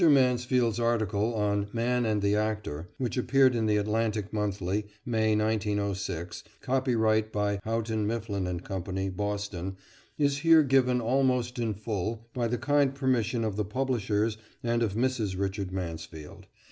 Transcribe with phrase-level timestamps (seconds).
[0.09, 6.43] Mansfield's article on "Man and the Actor," which appeared in the Atlantic Monthly, May, 1906,
[6.59, 8.79] copyright by Houghton, Mifflin & Co.,
[9.11, 9.77] Boston,
[10.17, 14.95] is here given almost in full by the kind permission of the publishers and of
[14.95, 15.37] Mrs.
[15.37, 16.47] Richard Mansfield.